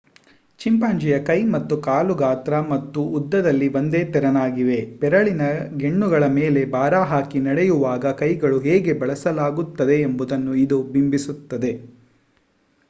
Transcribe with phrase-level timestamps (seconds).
[0.59, 5.43] ಚಿಂಪಾಂಜಿಯ ಕೈ ಮತ್ತು ಕಾಲು ಗಾತ್ರ ಮತ್ತು ಉದ್ದದಲ್ಲಿ ಒಂದೇ ತೆರನಾಗಿವೆ ಬೆರಳಿನ
[5.77, 11.73] ಗೆಣ್ಣುಗಳ ಮೇಲೆ ಭಾರಹಾಕಿ ನಡೆಯುವಾಗ ಕೈಯನ್ನು ಹೇಗೆ ಬಳಸಲಾಗುತ್ತದೆಯೆಂಬುದನ್ನು ಇದು ಬಿಂಬಿಸುತ್ತದೆ